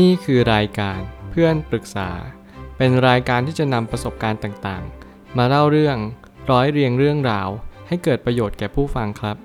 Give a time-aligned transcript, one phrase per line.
[0.00, 0.98] นี่คือรายการ
[1.30, 2.10] เพื่อนปรึกษา
[2.76, 5.96] เป็นรายการที่จะนำประสบการณ์ต่างๆ มาเล่าเรื่อง
[6.50, 7.48] ร้อยเรียงเรื่องราว
[7.88, 9.36] ให้เกิดประโยชน์แก่ผู้ฟังครับ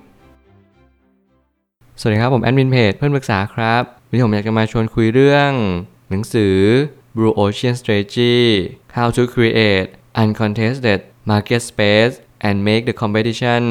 [1.99, 5.51] สวัสดีครับผมแอดมินเพจเพื่อนปรึกษาครับวันนี้ผมอยากจะมาชวนคุยเรื่อง
[6.09, 6.55] หนังสือ
[7.15, 8.37] Blue Ocean Strategy
[8.97, 9.89] How to Create
[10.21, 12.13] Uncontested Market Space
[12.47, 13.63] and Make the Competition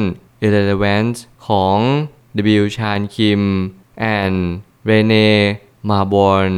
[0.45, 1.15] Irrelevant
[1.47, 1.77] ของ
[2.59, 2.63] W.
[2.77, 3.41] Chan Kim
[4.19, 4.37] and
[4.89, 5.29] Rene
[5.89, 6.49] มาบอน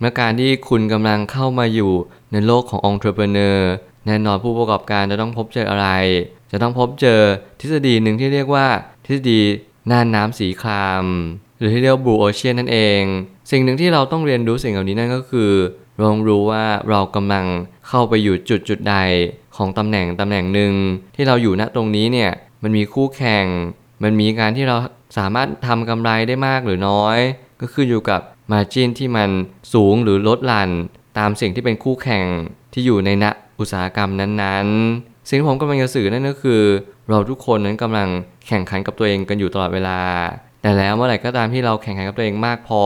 [0.00, 1.92] เมื่อการที่คุณกำลังเข้ามาอยู่
[2.32, 3.58] ในโลกขององค์ r e p r e n e u r
[4.06, 5.88] แน่นอนผู้ประกอบการจะต้องพบเจออะไร
[6.52, 7.20] จะต้องพบเจอ
[7.60, 8.66] ทฤษฎีหนึ่งที่เรียกว่า
[9.06, 9.40] ทฤษฎี
[9.90, 11.04] น่านน้ำสีคราม
[11.58, 13.02] หรือที่เรียก Blue Ocean นั่นเอง
[13.50, 15.52] สิ่งหนึ่งที่เราต้องเรียนรู้สิ่งเหล่านี้นั่นก็คือ
[16.02, 17.44] ลองรู้ว่าเรากำลัง
[17.88, 18.96] เข้าไปอยู่จุดจุดใด
[19.56, 20.72] ของตำแหน่งตำแหน่งหนึ่ง
[21.16, 22.30] ที่เราอยู่ณตรงนี้เนี่ย
[22.62, 23.46] มันมีคู่แข่ง
[24.02, 24.76] มันมีการที่เรา
[25.18, 27.18] สามารถทำกำไรได้มากหรือน้อย
[27.60, 28.20] ก็คืออยู่กับ
[28.50, 29.30] มาจินที่มัน
[29.74, 30.70] สูงหรือลดหลั่น
[31.18, 32.26] ตามสิ่งที่เป็นคู่แข่ง
[32.72, 33.24] ที่อยู่ในณ
[33.58, 36.62] อุตสาหกรรมนั้นๆ สิ่งที่ผมกำลังจะสื่อนั่นก็คือ
[37.08, 38.08] เราทุกคนนั้นกำลัง
[38.48, 40.00] แข่งขันกับตัวเองกันอยู่ตลอดเวลา
[40.62, 42.82] แต่แล้วเมื่อไหร่ก็ตามที่เราแข่งขันกับตัวเองมากพอ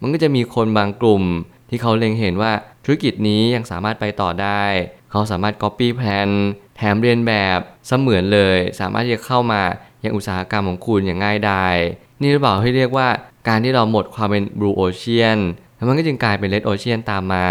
[0.00, 1.22] มันก็จะมีคนบางกลุ่ม
[1.70, 2.52] ที่เขาเล็งเห็นว่า
[2.84, 4.62] ธุรกิจนี้ยังสามารถไปต่อได้
[5.10, 6.30] เขาสามารถ copy plan
[6.76, 9.62] แถมเรียนแบบเสมือนเลย สามารถที่จะเข้ามา
[10.04, 11.76] ยังอุตสาหกรรมของคุณอย่างง่ายดาย
[12.20, 13.08] นี่หรือเปล่าที่เรียกว่า
[13.48, 15.38] การที่เราหมดความเป็น blue ocean
[15.76, 17.48] แล้วมันก็จึงกลายเป็น red ocean ตามมา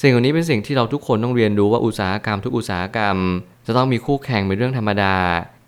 [0.00, 3.16] สิ่งเหล่านี้เป็นสิ่งที่เราทุกคนต้องเรียนรู้ว่าอุตสาหกรรมทุกอุตสาหกรรม
[3.66, 5.16] จะต้องมีคู่แข่งเป็นเรื่องธรรมดา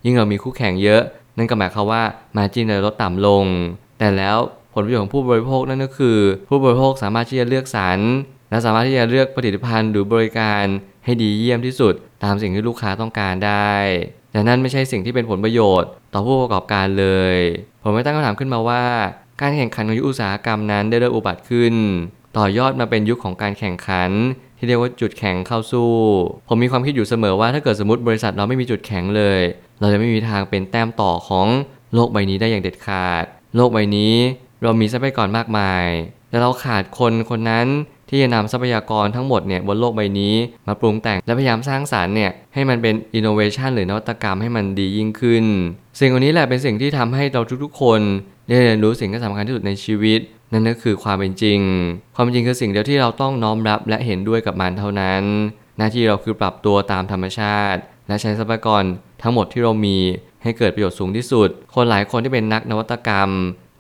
[0.04, 1.02] ยิ่งเรามีคู่แข่งเยอะ
[1.38, 2.02] นั่นก็หมายความว่า
[2.36, 3.44] margin จะลดต่ำลง
[3.98, 4.36] แต่แล้ว
[4.74, 7.98] ผลประโยชน์ของผู้บริโภคนั่นก็คือ ผู้บริโภคสามารถที่จะเลือกสรร
[8.50, 10.64] และสามารถที่จะเลือกผลิตภัณฑ์หรือบริการ
[11.04, 13.72] ให้ดีเยี่ยมที่สุด ตามสิ่งที่ลูกค้าต้องการได้
[14.30, 17.36] แต่นั่นไม่ใช่สิ่งที่เป็นผลประโยชน์ต่อผู้ประกอบการเลย
[17.82, 18.84] ผมไม่ตั้งคำถามขึ้นมาว่า
[19.40, 21.74] การแข่งขันของยุคอุตสาหกรรมนั้นได้เริ่มอุบัติขึ้น
[22.36, 24.10] ต่อยอดมาเป็นยุคของการแข่งขัน
[24.58, 25.90] ที่เรียกว่าจุดแข็งเข้าสู้
[26.48, 29.40] ผมมีความคิดอยู่เสมอว่าถ้าเกิดสมมติบริษัทเราไม่มีจุดแข็งเลย
[29.80, 31.46] เราจะไม่มีทางเป็นแต้มต่อของ
[31.94, 33.24] โลกใบนี้ได้อย่างเด็ดขาด
[33.56, 34.14] โลกใบนี้
[34.62, 35.84] เรามีทรัพยากรมากมาย
[36.30, 37.66] แต่เราขาดคนคนนั้น
[38.08, 40.34] ที่จะนำทรัพยากรทั้งหมดเนี่ยบนโลกใบนี้
[40.66, 45.44] มาปรุงแต่งและพยายามสร้างสารรค์เนี่ยให้มันเป็นอินโนเวชันหรือนวัตกรรมให้มันดียิ่งขึ้น
[46.00, 48.00] สิ่งเหล่านี้แหละเป็นสิ่งที่ทำให้เราทุกๆคน
[48.48, 50.20] ได้เรียนรู้สิ่งที่สำคัญที่สุดในชีวิต
[50.52, 51.60] นั่นก็คือความเป็นจริง
[52.14, 55.22] ความเป็นจริงคือสิ่งเดียวที่เราต้องน้อมรับและเห็นด้วยกับมันเท่านั้น
[55.78, 58.82] หน้าที่เราคือปรับตัวตามธรรมชาติ และใช้ทรัพยากร
[59.22, 59.96] ทั้งหมดที่เรามี
[60.42, 63.30] ให้เกิดประโยชน์สูงที่สุด คนหลายคนที่เป็นนักนวัตกรรม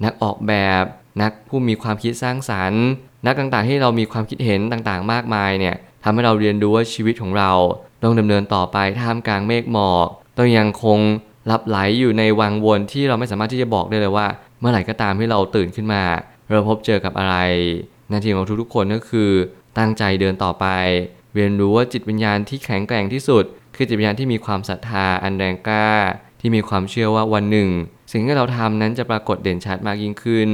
[0.04, 0.84] นักออกแบบ
[1.22, 2.84] นักผู้มีความคิดสร้างสรรค์
[3.26, 7.52] นักต่างๆที่เรามีความคิดเห็นต่างๆ มากมายเนี่ยทำให้เราเรียนรู้ว่าชีวิตของเรา
[8.02, 10.06] ต้องดำเนินต่อไปท่ามกลางเมฆหมอก
[10.36, 10.98] ต้องยังคง
[11.50, 14.26] ลับไหลอยู่ในวังวนที่เราไม่สามารถที่จะบอกได้เลยว่า
[14.60, 16.02] เมื่อไหร่ก็ตามที่เราตื่นขึ้นมา
[16.50, 17.36] เราพบเจอกับอะไร
[18.08, 19.30] หน้าที่ของทุกๆคนก็คือ
[19.78, 20.66] ตั้งใจเดินต่อไป
[21.34, 23.44] เรียนรู้ว่าจิตวิญญาณที่แข็งแกร่งที่สุด
[23.76, 25.90] คือจิตวิญญาณที่มีความศรัทธาอันแรงกล้า
[26.40, 27.70] ที่มีความเชื่อว่าวันหนึ่ง
[28.12, 30.50] สิ่งที่เราทำนั้นจะปรากฏเด่นชัดมากยิ่งขึ้น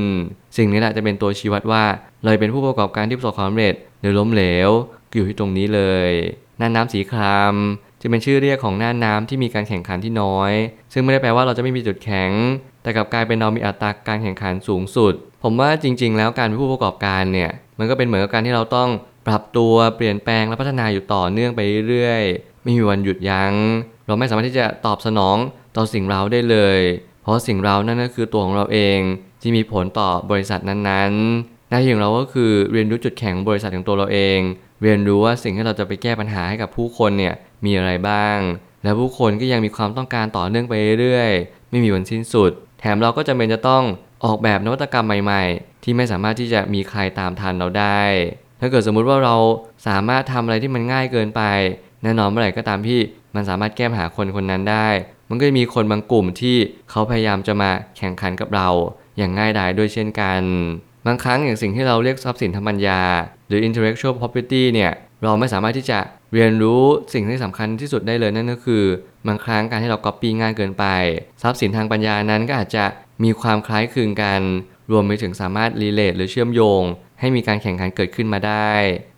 [0.56, 1.84] สิ่งนี้แหละจะเป็นตัวชี้วัดว่า
[2.22, 4.70] เราเป็นผู้ประกอบการที่ประสบความสำเร็จหรือล้มเหลว
[5.14, 6.10] อยู่ที่ตรงนี้เลย
[6.60, 7.54] น่านน้ำสีคราม
[8.00, 10.52] จะเป็นชื่อเรียกของน่านน้ำที่มีการแข่งขันที่น้อย
[10.92, 12.30] ซึ่งไม่ได้แปลว่าเราจะไม่มีจุดแข็ง
[12.82, 15.12] แต่กลับกลายเป็นเรามีอัตราการแข่งขันสูงสุด
[15.42, 18.90] ผมว่าจริง ๆ แล้วการเป็นผู้ประกอบการเนี่ย มันก็เป็นเหมือนกับการที่เราต้อง
[19.26, 23.54] ปรับตัวเปลี่ยนแปลงและพัฒนาอยู่ต่อเนื่องไปเรื่อยๆ ไม่มีวันหยุดยัง้ง
[24.06, 25.36] เราไม่สามารถที่จะตอบสนอง
[25.76, 26.80] ต่อสิ่งเราได้เลย
[27.22, 28.98] เพราะสิ่งเรานั่นก็คือตัวของเราเอง
[29.42, 34.38] ที่มีผลต่อบริษัทนั้นๆ หน้าที่ของเราก็คือเรียนรู้จุดแข็งบริษัทของตัวเราเอง
[34.82, 38.38] เรียนรู้ว่าสิ่งที่เราจะไปแก้ปัญหาให้กับผู้คนเนี่ยมีอะไรบ้าง
[38.84, 43.84] และผู้คนก็ยังมีความต้องการต่อเนื่องไปเรื่อยๆ ไม่มีวันสิ้นสุด แถมเราก็จำเป็นจะต้อง
[44.24, 48.00] ออกแบบนวัตกรรมใหม่ ๆ ที่ไม่สามารถที่จะมีใครตามทันเราได้
[48.60, 49.36] ถ้าเกิดสมมุติว่าเรา
[49.88, 51.42] สามารถทำอะไรที่มันง่ายเกินไป
[52.02, 53.00] แน่นอนเมื่อไหร่ก็ตามที่
[53.34, 54.88] มันสามารถแก้ปัญหาคนคนนั้นได้
[55.28, 56.56] มันก็จะมีคนบางกลุ่มที่
[56.90, 58.68] เขาพยายามจะมาแข่งขันกับเรา
[59.18, 60.40] อย่างง่ายดายด้วยเช่นกัน
[61.06, 63.00] บางครั้งอย่างสิ่งที่เราเรียกทรัพย์สินทางปัญญา
[63.48, 64.92] หรือ intellectual property เนี่ย
[65.22, 65.98] เราไม่สามารถที่จะ
[66.34, 66.82] เรียนรู้
[67.14, 68.84] สิ่งที่สำคัญที่สุดได้เลยนั่นก็คือ
[69.26, 70.84] บางครั้งการที่เรา copy งายเกินไป
[71.42, 72.84] ทรัพย์สินทางปัญญานั้นก็อาจจะ
[73.24, 74.40] มีความคล้ายคลึงกัน
[74.90, 76.82] รวมไปถึงสามารถรีเลทหรือเชื่อมโยง
[77.20, 78.70] ให้มีการแข่งขันเกิดขึ้นมาได้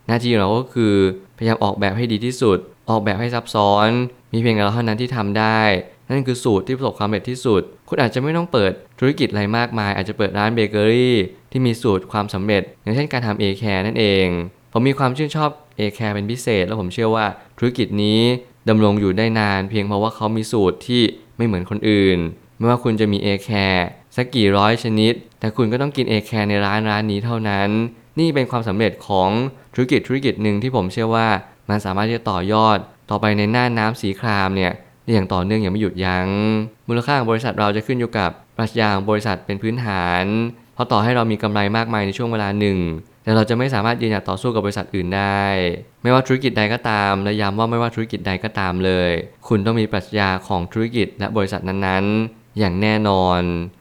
[0.07, 0.95] หน้าที่ของเราก็คือ
[1.39, 2.59] พยายามออกแบบให้ดีที่สุด
[2.91, 3.89] ออกแบบให้ซับซ้อน
[4.33, 5.61] มีเพียงเราเท่านั้นที่ทำได้
[6.11, 11.17] นั่นคือสูตรที่ประสบความสำเร็จที่สุด คุณอาจจะไม่ต้องเปิดธุรกิจอะไรมากมาย อาจจะเปิดร้านเบเกอรี่
[11.51, 14.27] ที่มีสูตรความสำเร็จ อย่างเช่นการทำเอแคร์นั่นเอง
[14.73, 17.27] ผมมีความชื่นชอบ เอแคร์เป็นพิเศษ แล้วผมเชื่อว่า
[17.59, 18.21] ธุรกิจนี้
[18.69, 21.03] ดำรงอยู่ได้นาน เพียงเพราะว่าเขามีสูตรที่
[21.37, 22.19] ไม่เหมือนคนอื่น
[22.59, 23.87] ไม่ว่าคุณจะมีเอแคร์
[24.17, 27.69] สักกี่ร้อยชนิด แต่คุณก็ต้องกินเอแคร์ในร้านร้านนี้เท่านั้น
[28.19, 29.31] นี่เป็นความสำเร็จของ
[29.75, 31.29] ธุรกิจธุรกิจหนึ่งที่ผมเชื่อว่า
[31.69, 32.79] มันสามารถที่จะต่อยอด
[33.11, 34.73] ต่อไปในน่านน้ำสีครามเนี่ย
[35.13, 36.29] อย่างต่อเนื่องอย่างไม่หยุดยั้ง
[36.89, 40.25] มูลค่าของบริษัทเราจะขึ้นอยู่กับปรัชญาของบริษัทเป็นพื้นฐาน
[40.75, 42.79] เพราะต่อให้เรามีกำไรมากมายในช่วงเวลาหนึ่ง
[43.25, 45.43] แต่เราจะไม่สามารถยืนหยัดต่อสู้กับบริษัทอื่นได้
[46.03, 49.11] ไม่ว่าธุรกิจใดก็ตามและย้ำว่าไม่ว่าธุรกิจใดก็ตามเลย
[49.49, 53.41] คุณต้องมีปรัชญาของธุรกิจและบริษัทนั้นๆ อย่างแน่นอน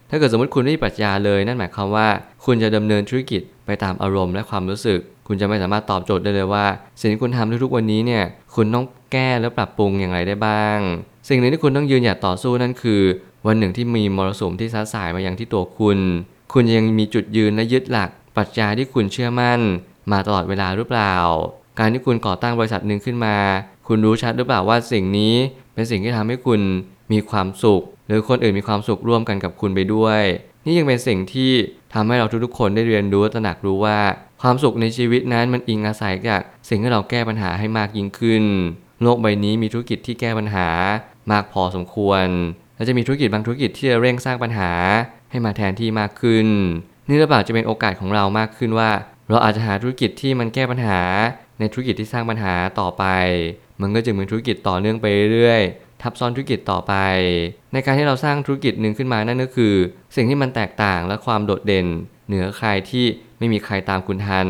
[0.10, 2.08] ถ้าเกิดสมมติคุณไม่มีปรัชญาเลยนั่นหมายความว่า
[2.46, 6.66] คุณจะดำเนินธุรกิจไปตามอารมณ์และความรู้สึก คุณจะไม่สามารถตอบโจทย์ได้เลยว่า
[7.00, 8.24] สิ่งที่คุณทำทุกๆวันนี้เนี่ย
[8.56, 10.80] คุณต้องแก้และปรับปรุงอย่างไรได้บ้าง
[11.30, 13.02] สิ่งหนึ่งที่คุณต้องยืนหยัดต่อสู้นั่นคือ
[13.48, 16.00] วันหนึ่งที่มีมรสุมที่ซัดสายมายังที่ตัวคุณ
[16.56, 19.60] คุณยังมีจุดยืนและยึดหลักปรัชญาที่คุณเชื่อมั่น
[20.12, 21.16] มาตลอดเวลาหรือเปล่า
[21.80, 23.36] การที่คุณก่อตั้งบริษัทหนึ่งขึ้นมา
[23.88, 25.34] คุณรู้ชัดหรือเปล่าว่าสิ่งนี้
[25.74, 26.62] เป็นสิ่งที่ทำให้คุณ
[27.12, 30.22] มีความสุข หรือคนอื่นมีความสุขร่วมกันกับคุณไปด้วย
[30.66, 31.52] นี่ยังเป็นสิ่งที่
[31.94, 34.00] ทำให้เราทุกๆคนได้เรียนรู้ตระหนักรู้ว่า
[34.42, 38.44] ความสุขในชีวิตนั้นมันอิงอาศัยจากสิ่งที่เราแก้ปัญหาให้มากยิ่งขึ้น
[39.02, 40.68] โลกใบนี้มีธุรกิจที่แก้ปัญหา
[41.32, 42.26] มากพอสมควร
[42.76, 44.72] และจะมีธุรกิจบางธุรกิจที่จะเร่งสร้างปัญหา
[45.32, 46.48] ให้มาแทนที่มากขึ้น
[47.10, 48.90] นี่หรือเปล่าจะเป็นโอกาสของเรามากขึ้นว่า
[49.30, 51.02] เราอาจจะหาธุรกิจที่มันแก้ปัญหา
[51.60, 53.04] ในธุรกิจที่สร้างปัญหาต่อไป
[53.82, 56.94] มันก็จะเป็นธุรกิจต่อเนื่องไปเรื่อยๆทับซ้อนธุรกิจต่อไป
[57.74, 59.74] ในการที่เราสร้างธุรกิจหนึ่งขึ้นมานั่นก็คือ
[60.16, 61.88] สิ่งที่มันแตกต่างและความโดดเด่น
[62.28, 63.06] เหนือใครที่
[63.40, 64.48] ไม่มีใครตามคุณทัน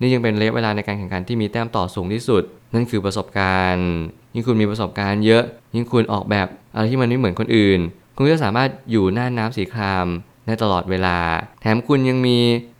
[0.00, 2.42] นี่ยังเป็นระยะเวลาในการแข่งขันที่มีแต้มต่อสูงที่สุด
[2.74, 3.88] นั่นคือประสบการณ์
[4.34, 7.80] ยิ่งคุณมีประสบการณ์เยอะ ยิ่งคุณออกแบบอะไรที่มันไม่เหมือนคนอื่น
[8.16, 10.06] คุณก็สามารถอยู่หน้าน้ำสีคราม
[10.46, 11.18] ได้ตลอดเวลา
[11.60, 12.38] แถมคุณยังมี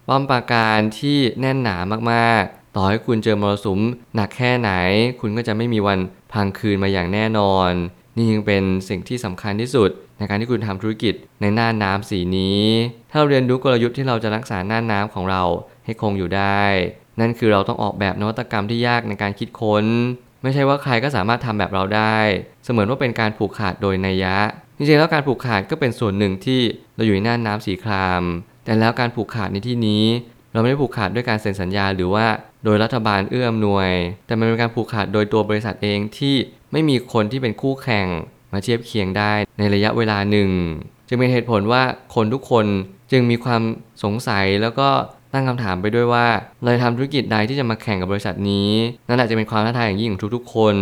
[0.08, 1.76] ป้อมปราการที่แน่นหนา
[2.12, 3.80] มากๆ ต่อให้คุณเจอมรสุม
[4.14, 4.70] หนักแค่ไหน
[5.20, 5.98] คุณก็จะไม่มีวัน
[6.32, 7.70] พังคืนมาอย่างแน่นอน
[8.16, 12.62] นี่ยังเป็นสิ่งที่สำคัญที่สุด ในการที่คุณทำธุรกิจในหน้าน้ำสีนี้
[13.10, 15.42] ถ้าเราเรียนรู้กลยุทธ์ที่เราจะรักษาหน้าน้ำของเรา
[15.84, 16.62] ให้คงอยู่ได้
[17.20, 19.84] นั่นคือเราต้องออกแบบนวัตกรรมที่ยากในการคิดค้น
[20.42, 22.16] ไม่ใช่ว่าใครก็สามารถทำแบบเราได้
[22.64, 24.36] เสมือนว่าเป็นการผูกขาดโดยนัยยะ
[24.76, 26.60] จริงๆแล้วการผูกขาดก็เป็นส่วนหนึ่งที่
[26.96, 28.22] เราอยู่ในน้านน้ำสีคราม
[28.64, 30.04] แต่แล้วการผูกขาดในที่นี้
[30.52, 32.26] เราไม่ได้ผูกขาดด้วยการเซ็นสัญญาหรือว่า
[32.64, 33.90] โดยรัฐบาลเอื้ออำนวย
[34.26, 36.34] แต่มันเป็นการผูกขาดโดยตัวบริษัทเองที่
[36.72, 38.06] ไม่มีคนที่เป็นคู่แข่ง
[38.52, 40.50] มาเทียบเคียงได้ในระยะเวลาหนึ่ง
[41.08, 41.82] จึงเป็นเหตุผลว่า
[42.14, 42.66] คนทุกคน
[43.12, 43.62] จึงมีความ
[44.04, 44.88] สงสัยแล้วก็
[45.32, 46.26] ตั้งคำถามไปด้วยว่า
[46.62, 48.70] เราจะทำธุรกิจใดที่จะมาแข่งกับบริษัทนี้
[49.08, 50.76] นั่นแหละจะเป็นความท้าทายอย่างยิ่งของทุกๆคน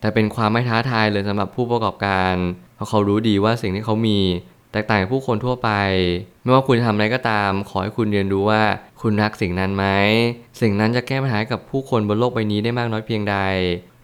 [0.00, 2.34] แต่เป็นความไม่ท้าทายเลยสำหรับผู้ประกอบการ
[2.76, 4.18] เพราะเขารู้ดีว่าสิ่งที่เขามี
[4.72, 5.70] แตกต่างจากผู้คนทั่วไป
[6.42, 8.62] ไม่ว่าคุณจะทำอะไรก็ตาม ขอให้คุณเรียนรู้ว่า
[9.00, 9.84] คุณรักสิ่งนั้นไหม
[10.60, 13.36] สิ่งนั้นจะแก้ปัญหากับผู้คนบนโลกใบนี้ได้มากน้อยเพียงใด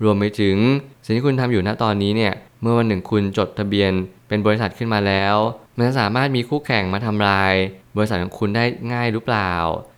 [0.05, 0.57] รวมไปถึง
[1.05, 2.33] สิ่งที่คุณทำอยู่ณตอนนี้เนี่ย
[2.63, 3.93] เมื่อวันหนึ่งคุณจดทะเบียน
[4.29, 5.37] เป็นบริษัทขึ้นมาแล้ว
[5.77, 7.53] มันสามารถมีคู่แข่งมาทำลาย
[7.97, 9.53] บริษัทของคุณได้ง่ายหรือเปล่า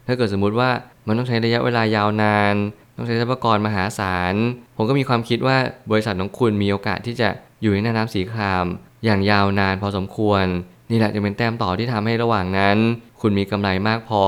[0.06, 0.70] ถ้าเกิดสมมุติว่า
[1.06, 2.54] มันต้องใช้ระยะเวลายาวนาน
[2.96, 4.34] ต้องใช้ทรัพยากรมหาศาล
[4.76, 5.56] ผมก็มีความคิดว่า
[5.90, 7.28] บริษัทของคุณมีโอกาสที่จะ
[7.62, 8.64] อยู่ในน้ำสีคราม
[9.04, 10.44] อย่างยาวนานพอสมควร
[10.90, 12.76] นี่แหละจะเป็นแต้มต่อที่ทำให้ระหว่างนั้น
[13.20, 14.25] คุณมีกำไรมากพอ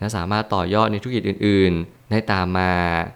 [0.00, 2.72] และสามารถต่อยอดในธุรกิจอื่น ๆ ได้ตามมา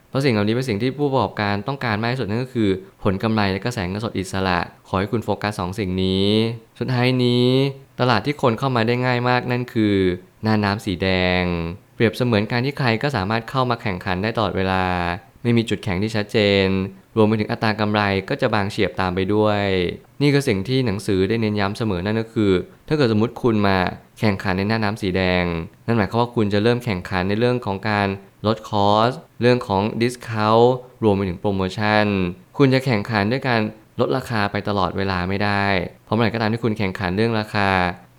[0.08, 2.70] เพราะสิ่งเหล่านี้เป็นสิ่งที่ผู้ประกอบการต้องการมากที่สุดนั่นก็คือ
[3.02, 4.58] ผลกำไรและก็แสงเงินสดอิสระ
[4.88, 6.28] ขอให้คุณโฟกัสสองสิ่งนี้
[6.78, 7.48] สุดท้ายนี้
[8.00, 9.94] ตลาดที่คนเข้ามาได้ง่ายมากนั่นคือ
[10.42, 11.08] หน้าน้ำสีแด
[11.42, 11.44] ง
[11.94, 14.84] เปรียบเสมือนการที่ใครก็สามารถเข้ามาแข่งขันได้ตลอดเวลา
[15.42, 16.66] ไม่มีจุดแข็งที่ชัดเจน
[17.16, 19.64] รวมไปถึงอัตรากำไรก็จะบางเฉียบตามไปด้วย
[20.22, 22.52] นี่ก็สิ่งที่หนังสือได้เน้นย้ำเสมอนั่นก็คือ
[22.88, 23.78] ถ้าเกิดสมมติคุณมา
[24.18, 25.44] แข่งขันในหน้าน้ำสีแดง
[25.86, 28.08] นั่นหมายความว่าคุณจะเริ่มแข่งขันในเรื่องของการ
[28.46, 30.58] ลดคอสเรื่องของดิสคาว
[31.02, 32.04] รวมไปถึงโปรโมชั่น
[32.58, 33.60] คุณจะแข่งขันด้วยการ
[34.00, 35.66] ลดราคาไปตลอดเวลาไม่ได้
[36.04, 37.68] เพราะเมื่อไหร่ก็ตามที่คุณแข่งขันเรื่องราคา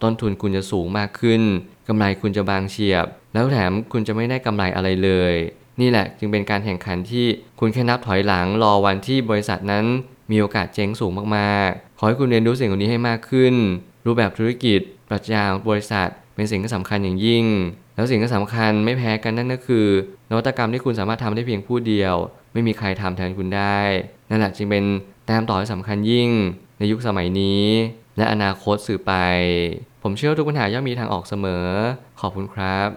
[0.04, 1.42] ต้นทุนคุณจะสูงมากขึ้น
[1.88, 5.34] กำไรคุณจะบางเฉียบ แล้วแถมคุณจะไม่ได้กำไรอะไรเลย
[5.82, 7.26] นี่แหละจึงเป็นการแข่งขันที่
[7.60, 9.86] คุณแค่นับถอยหลังรอวันที่บริษัทนั้น
[10.32, 13.56] มีโอกาสเจ๊งสูงมากๆ ขอให้คุณเรียนรู้สิ่งเหล่านี้ให้มากขึ้น
[14.06, 17.46] รูปแบบธุรกิจ ปรัชญาของบริษัท เป็นสิ่งที่สำคัญอย่างยิ่ง
[17.96, 19.88] แล้วสิ่งที่สำคัญไม่แพ้กันนั่นก็คือ
[20.30, 22.16] นวัตกรรมที่คุณสามารถทำได้เพียงผู้เดียว
[22.54, 23.80] ไม่มีใครทำแทนคุณได้
[24.30, 24.84] นั่นแหละจึงเป็น
[25.26, 26.30] แต้มต่อที่สำคัญยิ่ง
[26.80, 27.64] ในยุคสมัยนี้
[28.18, 29.14] และอนาคตสื่อไป
[30.04, 31.66] ผมเชื่อทุกปัญหาย่อมมีทางออกเสมอ
[32.22, 32.90] ขอบคุณครับ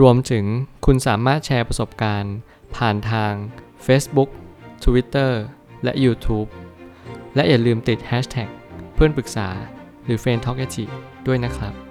[0.00, 0.44] รวมถึง
[0.86, 2.34] คุณสามารถแชร์ประสบการณ์
[2.76, 3.32] ผ่านทาง
[3.86, 4.30] Facebook
[4.84, 5.32] Twitter
[5.84, 6.48] และ YouTube
[7.34, 8.48] และอย่าลืมติด Hashtag
[8.94, 9.48] เพื่อนปรึกษา
[10.10, 10.66] รือ f r ร e n d t a l k a
[11.26, 11.89] ด้วยนะครับ